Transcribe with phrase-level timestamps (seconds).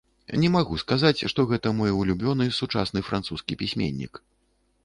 [0.43, 4.13] Не магу сказаць, што гэта мой улюбёны сучасны французскі пісьменнік.